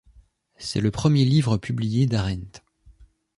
[0.57, 2.61] C'est le premier livre publié d'Arendt.